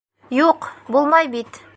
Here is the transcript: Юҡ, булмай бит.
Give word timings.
Юҡ, 0.37 0.65
булмай 0.95 1.31
бит. 1.37 1.65